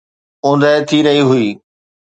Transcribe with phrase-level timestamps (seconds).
[0.45, 1.47] اوندهه ٿي رهي هئي.